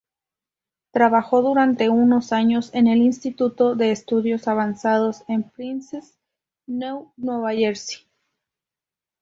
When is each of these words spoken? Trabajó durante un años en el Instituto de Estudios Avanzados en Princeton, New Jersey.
Trabajó 0.89 1.43
durante 1.43 1.89
un 1.89 2.19
años 2.31 2.73
en 2.73 2.87
el 2.87 3.03
Instituto 3.03 3.75
de 3.75 3.91
Estudios 3.91 4.47
Avanzados 4.47 5.23
en 5.27 5.43
Princeton, 5.43 6.09
New 6.65 7.13
Jersey. 7.55 7.97